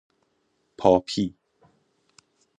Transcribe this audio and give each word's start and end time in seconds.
پاپی 0.77 1.35